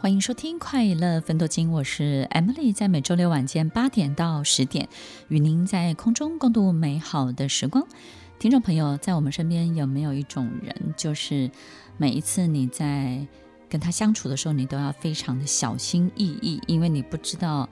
[0.00, 4.88] 欢迎收听《快乐分多金》，我是 Emily，在每周六晚间八点到十点，
[5.28, 7.86] 与您在空中共度美好的时光。
[8.38, 11.50] 听众朋友，在我们身边有没有一种人，就是
[11.98, 13.26] 每一次你在
[13.68, 17.68] 跟他相处的时候，你都要非常的小心翼翼，因为你不知道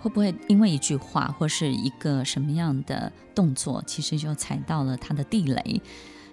[0.00, 5.80] 会不会因为一句话或是一个什么样的动作，其实就踩到了他的地雷，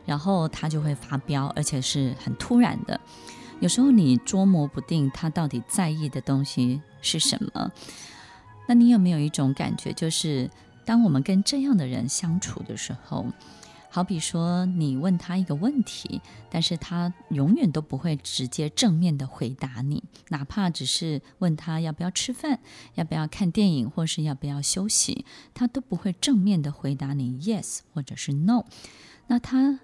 [0.07, 2.99] 然后他就会发飙，而且是很突然的。
[3.59, 7.71] 有时候你捉摸不定他到底在意的东西是什么，
[8.67, 10.49] 那你有没有一种感觉，就是
[10.85, 13.25] 当我们跟这样的人相处的时候，
[13.89, 16.21] 好比说你问他一个问题，
[16.51, 22.59] 但是他永远都不会直接正面的回答你，哪怕只是问他要不要吃饭，
[22.93, 28.65] 要不要看电影，或是要不要休息，他都不会正面的回答你 yes 或者是 no，
[29.25, 29.79] 那他。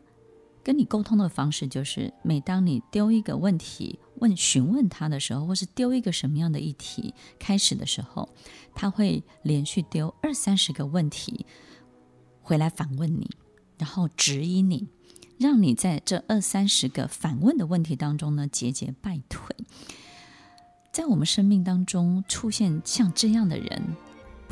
[0.63, 8.29] 跟你沟通的方式就是，每当你丢一个问题问询问他的时候，或是丢一个什么样的议题开始的时候，
[8.73, 11.45] 他会连续丢二三十个问题
[12.41, 13.29] 回来反问你，
[13.77, 14.87] 然后指引你，
[15.37, 19.55] 让你在这二三十个反问的问题当中呢节节败退。
[20.93, 23.81] 在我们生命当中出现像这样的人。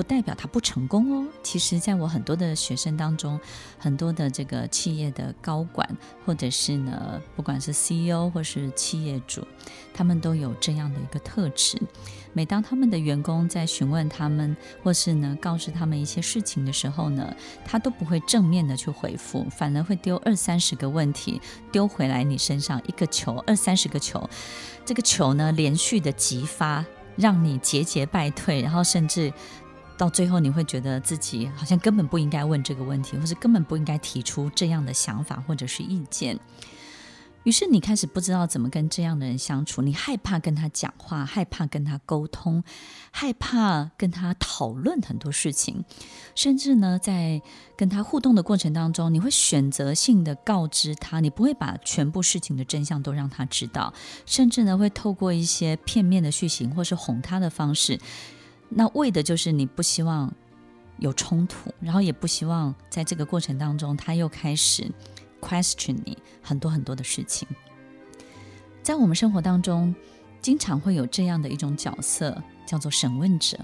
[0.02, 1.27] 不代表他不成功哦。
[1.44, 3.39] 其实，在我很多的学生当中，
[3.77, 5.88] 很多的这个企业的高管，
[6.25, 9.45] 或者是呢，不管是 CEO 或是企业主，
[9.93, 11.80] 他们都有这样的一个特质。
[12.33, 17.31] 每当他们的员工在询问他们，或是呢告诉他们一些事情的时候呢，
[17.63, 21.39] 他都不会正面的去回复，反而会丢二三十个问题
[21.71, 24.27] 丢回来你身上，一个球，二三十个球，
[24.83, 26.83] 这个球呢连续的急发，
[27.17, 29.31] 让你节节败退，然后甚至。
[29.97, 36.39] 到最后，你会觉得自己好像根本不应该问这个问题，或是根本不应该提出这样的想法或者是意见。
[37.44, 42.64] 于是你开始不知道怎么跟这样的人相处，你害怕跟他讲话，害怕跟他沟通，
[43.10, 45.83] 害怕跟他讨论很多事情，
[46.36, 47.42] 甚至呢，在
[47.76, 53.92] 跟他互动的过程当中，你会选择性的告知他，你不会把全部事情的真相都让他知道，
[54.27, 57.99] 甚至呢，会透过一些片面的叙情或是哄他的方式。
[58.73, 60.33] 那为的就是你不希望
[60.98, 64.89] 有冲突，然后也不希望在这个过程当中他又开始
[65.42, 67.48] question 你很多很多的事情。
[68.82, 69.93] 在我们生活当中，
[70.42, 73.59] 经常会有这样的一种角色，叫做审问者。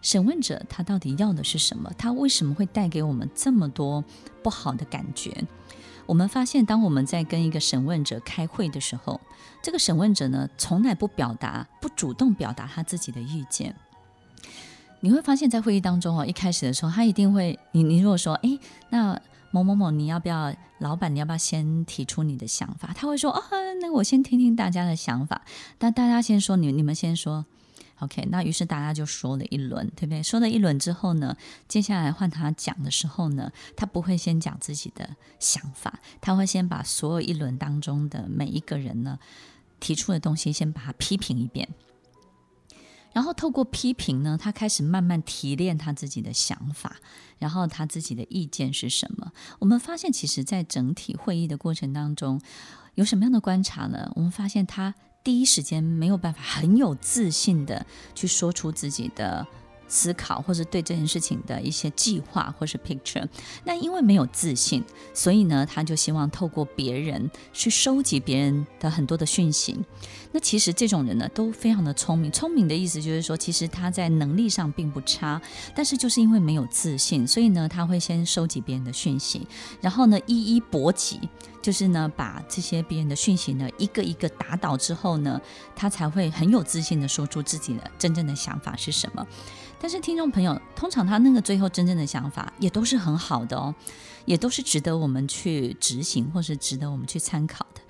[0.00, 1.90] 审问者他到底要的是什么？
[1.98, 4.04] 他为什么会带给我们这么多
[4.42, 5.44] 不好的感觉？
[6.06, 9.20] 我们发现，当我们在跟一个审问者开会的时候，
[9.62, 13.74] 这个审问者呢，从来不表达、不主动表达他自己的意见。
[15.00, 18.58] 你会发现在会议当中哦，一开始的时候，他一定会你你如果说，哎，
[18.90, 22.92] 那某某某，你要不要老板，你要不要先提出你的想法？
[22.94, 23.40] 他会说，啊，
[23.80, 25.42] 那我先听听大家的想法。
[25.78, 27.44] 但大家先说，你你们先说
[28.00, 28.26] ，OK。
[28.30, 30.22] 那于是大家就说了一轮，对不对？
[30.22, 31.36] 说了一轮之后呢，
[31.68, 39.18] 接下来换他讲的时候呢，他不会先讲自己的想法，他会先把所有一轮当中的每一个人呢
[39.78, 41.68] 提出的东西，先把它批评一遍。
[43.14, 46.96] 然后透过批评呢，他开始慢慢提炼他自己的想法，
[47.38, 49.32] 然后他自己的意见是什么？
[49.60, 52.38] 我们发现，其实，在整体会议的过程当中，
[52.96, 54.12] 有什么样的观察呢？
[54.16, 59.46] 我们发现他第一时间没有办法很有自信的去说出自己的。
[59.88, 63.26] 思考或者对这件事情的一些计划或是 picture，
[63.64, 69.78] 那因为没有自信，所以呢，他就希望透过别人去收集别人的很多的讯息。
[70.32, 72.30] 那其实这种人呢，都非常的聪明。
[72.32, 75.40] 聪明的意思就是说，其实他在能力上并不差，
[75.74, 79.46] 但是就是因为没有自信，所以呢，他会先收集别人的讯息，
[79.80, 81.20] 然后呢，一一驳击，
[81.64, 85.40] 就是呢，把这些别人的讯息呢，一个一个打倒之后呢，
[85.74, 89.26] 他才会很有自信的说出自己的真正的想法是什么。
[89.80, 93.74] 但是听众朋友，通常他那个最后真正的想法也都是很好的哦，
[94.26, 97.80] 也都是值得我们去执行，或是值得我们去参考的。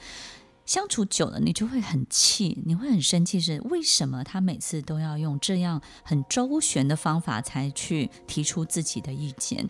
[0.64, 9.69] 相处久了，你就会很气，你会很生气，是为什么他每次都要用这样很周旋的方法才去提出自己的意见？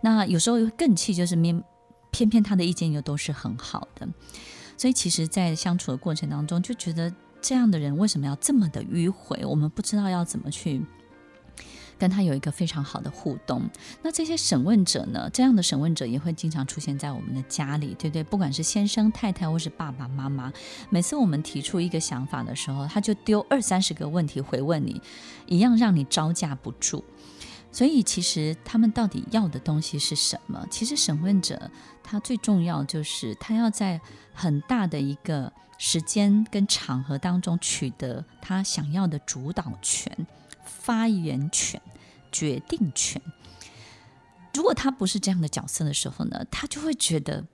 [0.00, 1.62] 那有时候更气，就是偏
[2.16, 4.08] 偏偏他的意见又都是很好的。
[4.78, 9.44] 所以其实，在相处的过程当中，就觉得这样的人为什么要这么的迂回？
[9.44, 10.82] 我们不知道要怎么去。
[11.98, 13.62] 跟他有一个非常好的互动，
[14.02, 15.30] 那这些审问者呢？
[15.32, 18.22] 这样的审问者也会经常出现在我们的家里，对不对？
[18.22, 20.52] 不管是先生、太太，或是爸爸妈妈，
[20.90, 25.00] 每次我们提出一个想法的时候，他就丢二三十个问题回问你，
[25.46, 27.02] 一样让你招架不住。
[27.72, 30.66] 所以，其实他们到底要的东西是什么？
[30.70, 31.70] 其实，审问者
[32.02, 34.00] 他最重要就是他要在
[34.32, 40.26] 很大的一个时间跟场合当中取得他想要的主导权、
[40.64, 41.80] 发言权、
[42.32, 43.20] 决定权。
[44.54, 47.44] 如果他不是这样的角色的时候呢，他就会觉得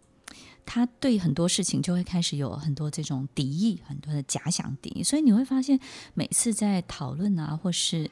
[0.64, 5.02] 他对很多事情就会开始有很多这种敌意，很多的假想敌。
[5.02, 5.80] 所以你会发现，
[6.14, 8.08] 每次在讨论啊，或是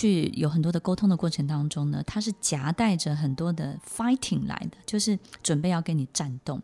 [0.00, 6.58] 去有很多的沟通的过程当中呢，他是夹带着很多的 fighting 来的，就是准备要跟你战斗。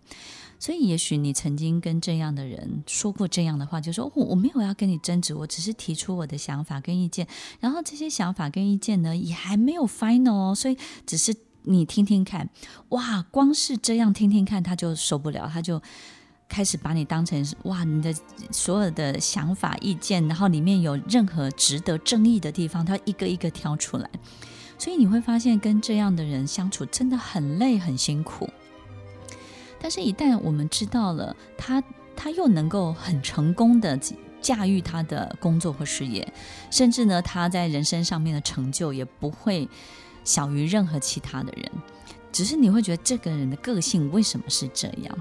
[0.59, 7.29] 所以，也许你曾经跟这样的人说过这样的话，就说我我没有要跟你争执，我只是提出我的想法跟意见，
[7.61, 12.49] 然后这些想法跟意见呢，也还没有 final 哦，所以只是你听听看。
[12.89, 15.83] 哇，光是这样听听看，他就受不了，他就。
[16.49, 18.15] 开始把你当成哇，你的
[18.51, 24.09] 所有的想法意见，然后里面有任何值得争议的地方，他一个一个挑出来。
[24.79, 28.49] 所以你会发现，跟这样的人相处真的很累很辛苦。
[29.81, 31.83] 但是，一旦我们知道了他，
[32.15, 33.99] 他又能够很成功的
[34.41, 36.31] 驾驭他的工作或事业，
[36.71, 39.69] 甚至呢，他在人生上面的成就也不会
[40.25, 41.71] 小于任何其他的人。
[42.33, 45.19] 只是你会觉得这个人的个性为什么是这样？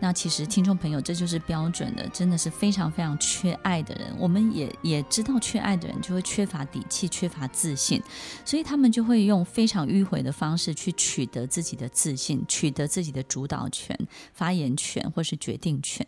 [0.00, 4.14] 那其实听众朋友，这就是标准的，真的是非常非常缺爱的人。
[4.18, 8.02] 我们也也知道，缺爱的人就会缺乏底气，缺乏自信，
[8.44, 13.96] 所以他们就会用非常迂回的方式去取得自己的自信，取得自己的主导权、
[14.32, 16.06] 发言权或是决定权。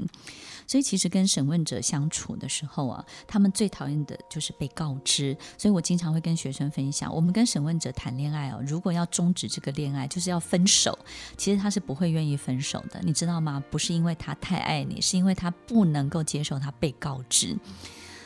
[0.73, 5.37] 所以，其实跟审问者相处的时候啊，他们最讨厌的就是被告知。
[5.59, 10.99] 所以我经常会跟学生分享，我们跟审问者谈恋爱哦，如果要终止这个恋爱，就是要分手，
[11.37, 13.63] 其实他是不会愿意分手的，你知道吗？
[13.71, 17.55] 不是因为他太爱你，是因为他不能够接受他被告知。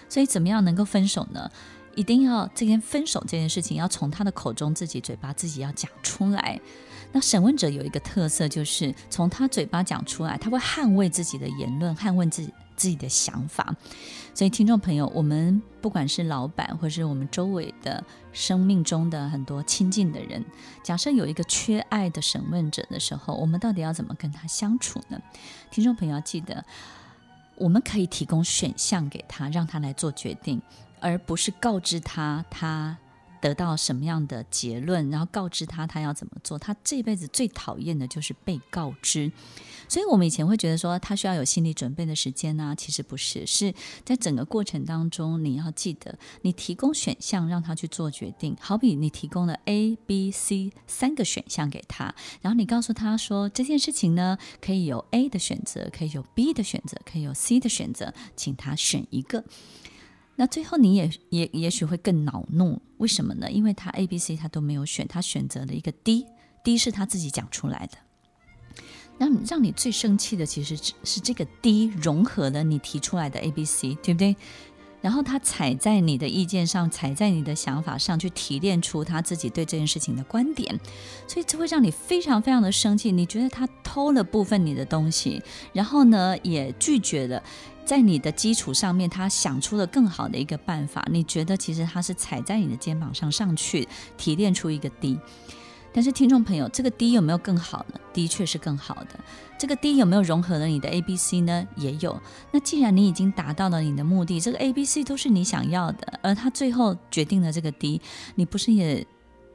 [0.08, 1.50] 所以，怎么样能够分手呢？
[1.96, 6.60] 一定要这件分手这件事情要从他的口中、自己嘴巴、自己要讲出来。
[7.16, 13.74] 那审问者有一个特色，就是从他嘴巴讲出来，他会捍卫自己的言论，捍卫自己自己的想法。
[14.34, 18.04] 所以，听众朋友，我们不管是老板，或是我们周围的
[18.34, 20.44] 生命中的很多亲近的人，
[20.82, 25.18] 假设有一个缺爱的审问者的时候，我们到底要怎么跟他相处呢？
[25.70, 26.62] 听众朋友要记得，
[27.54, 30.60] 我们可以提供选项给他，让他来做决定，
[31.00, 32.98] 而不是告知他他。
[33.40, 36.58] 得到什么样的结论，然后告知他他要怎么做。
[36.58, 39.30] 他这辈子最讨厌的就是被告知，
[39.88, 43.74] 所以我们以前会觉得说他需要有心理准备的时间呢，其实不是，是
[44.04, 48.56] 在整个过程当中，你要记得，你提供选项让他去做决定。
[48.60, 59.44] 好比你提供了 A、B、C 三个选项给他，然后你告诉他说这件事情呢，可以有 A 的选择，可以有 B 的选择，可以有 C 的选择，请他选一个。
[60.36, 63.50] 那最后你也也也许会更恼怒，为什么呢？
[63.50, 67.98] 因为他 A、B、C 他都没有选，他选择了一个 D，D 是他自己讲出来的。
[69.18, 74.36] 那让你最生气的其实是这个 D 融合了你提出来的 A、B、C，对不对？
[75.00, 80.78] 然后他踩在你的意见上，踩在你的想法上去提炼出他自己对这件事情的观点，
[81.28, 83.12] 所以这会让你非常非常的生气。
[83.12, 85.40] 你觉得他偷了部分你的东西，
[85.72, 87.42] 然后呢也拒绝了。
[87.86, 91.06] 在你的基础上面，他想出了更好的一个办法。
[91.10, 93.88] 你觉得其实他是踩在你的肩膀上上去
[94.18, 95.18] 提炼出一个 D，
[95.92, 98.00] 但是听众朋友，这个 D 有没有更好呢？
[98.12, 99.20] 的确是更好的。
[99.56, 101.66] 这个 D 有没有融合了你的 A、B、C 呢？
[101.76, 102.20] 也有。
[102.50, 108.02] 那既然你已经达到了你的目的，这个 A、B、C 都是你想要的，而他最后决定了这个 D，
[108.34, 109.06] 你不是也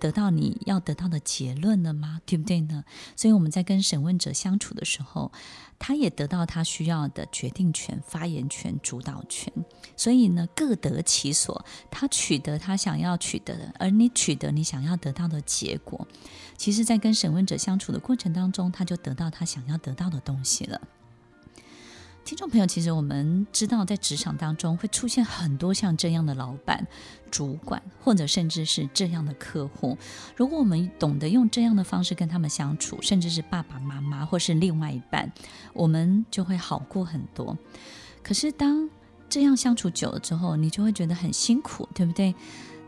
[0.02, 2.20] 得到你要得到的结论了吗？
[2.26, 2.84] 对不对呢？
[3.16, 5.32] 所以我们在跟审问者相处的时候，
[5.78, 9.54] 他也得到他需要的决定权、发言权、主导权。
[9.96, 11.64] 所以呢，各得其所。
[11.92, 16.08] 他取得他想要取得的，而你取得你想要得到的结果。
[16.58, 20.82] 其实，在跟审问者相处的过程当中，他就得到他想要得到的东西了。
[22.24, 26.88] 听众朋友，其实我们知道，在职场当中会出现很多像这样的老板、
[27.30, 29.98] 主管，或者甚至是这样的客户。
[30.36, 35.32] 如果我们懂得用这样的方式跟他们相处，甚至是爸爸妈妈或是另外一半，
[35.74, 37.58] 我们就会好过很多。
[38.24, 38.90] 可是当
[39.28, 42.34] 这样相处久了之后，你就会觉得很辛苦，对不对？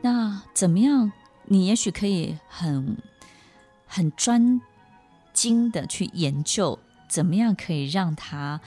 [0.01, 1.11] 那怎么样？
[1.45, 2.97] 你也许可以很
[3.85, 4.61] 很专
[5.33, 8.61] 精的去研究，怎么样可以让他。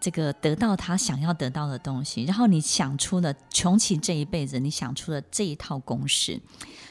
[0.00, 6.40] 这个得到他想要得到的东西，然后你想出了穷其这一辈子，你想出了这一套公式，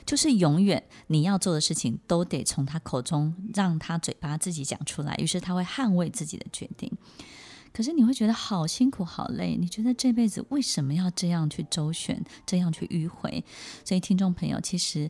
[0.06, 6.92] 就是永远你要做的事情都得从他口中让他嘴巴自己讲出来，于是他会捍卫自己的决定。
[7.72, 13.44] 可是你会觉得好辛苦、好累，你觉得这辈子为什么要这样去周旋、这样去迂回？
[13.86, 15.10] 所以听众朋友，其实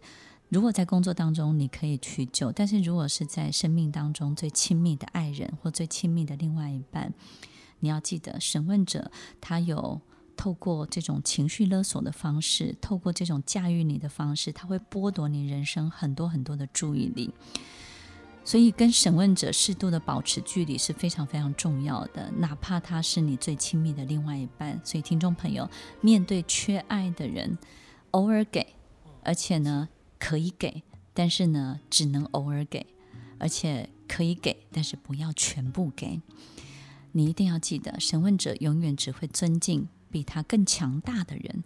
[0.50, 7.13] 如果在工作当中你可以去救，但是如果是在生命当中最亲密的爱人或最亲密的另外一半，
[7.79, 10.01] 你要记得，审问者他有
[10.36, 17.33] 透过这种情绪勒索的方式，透过这种驾驭你的方式，他会剥夺你人生很多很多的注意力。
[18.45, 24.79] 所以，跟审问者适度的保持距离是非常非常重要的，哪怕他是你最亲密的另外一半。
[24.83, 25.69] 所以，听众朋友，
[26.01, 27.59] 面对缺爱的人，
[28.12, 28.65] 偶尔给，
[29.24, 30.81] 而且呢，可以给，
[31.13, 32.88] 但是呢，只能偶尔给，
[33.38, 36.19] 而且可以给，但是不要全部给。
[37.11, 41.63] 你一定要记得，审问者永远只会尊敬比他更强大的人，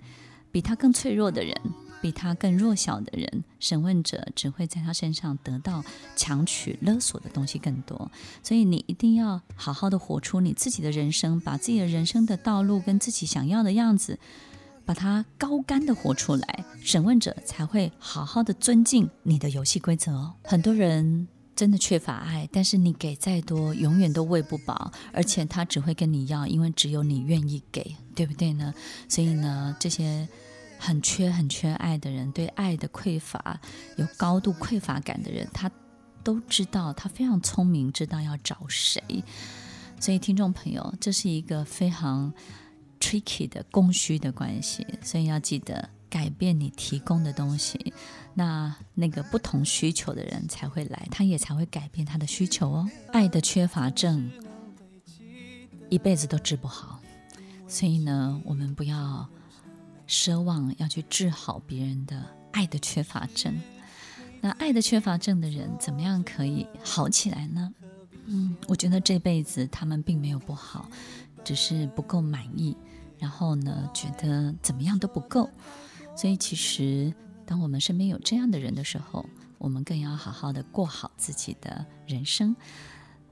[0.52, 1.56] 比他更脆弱的人。
[2.02, 5.82] 比他更弱小的人，审问者只会在他身上得到
[6.18, 8.12] 强取勒索的东西更多。
[8.44, 14.20] 所以你一定要好好的活出你自己的人生，把自己的人生的道路跟自己想要的样子，
[14.84, 20.34] 把它高干的活出来，审问者才会好好的尊敬你的游戏规则哦。
[20.44, 28.74] 很多人真的缺乏爱，但是你给再多，永远都喂不饱，而且他只会跟你要，因为只有你愿意给，对不对呢？
[29.08, 30.28] 所以呢，这些。
[30.80, 33.58] 很缺很缺爱的人，对爱的匮乏
[33.96, 35.72] 有高度匮乏感的人，他
[36.26, 39.02] 都知道，他非常聪明，知道要找谁。
[39.98, 42.34] 所以，听众朋友，这是一个非常
[43.00, 47.92] tricky 的供需的关系，所以要记得改变你提供的东西，
[48.36, 52.90] 那那个不同需求的人才会来，他也才会改变他的需求哦。
[53.12, 54.30] 爱的缺乏症
[55.90, 57.00] 一辈子都治不好，
[57.68, 59.28] 所以呢，我们不要。
[60.06, 63.58] 奢望要去治好别人的爱的缺乏症，
[64.42, 67.74] 那爱的缺乏症的人怎么样可以好起来呢？
[68.26, 70.90] 嗯，我觉得这辈子他们并没有不好，
[71.44, 72.76] 只是不够满意，
[73.18, 75.50] 然后呢，觉得怎么样都不够。
[76.16, 77.14] 所以其实，
[77.46, 79.26] 当我们身边有这样的人的时候，
[79.58, 82.56] 我们更要好好的过好自己的人生。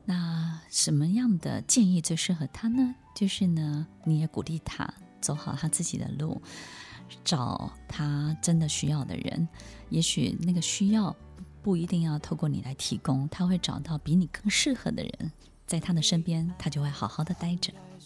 [0.06, 2.96] 那什么样的建议最适合他呢？
[3.16, 4.94] 就是呢，你也鼓励他。
[5.22, 6.42] 走好他自己的路，
[7.24, 9.48] 找他真的需要的人。
[9.92, 11.16] 也许那个需要
[11.62, 15.32] 不一定要透过你来提供，他会找到比你更适合的人，
[15.68, 17.72] 在他的身边，他就会好好的待着。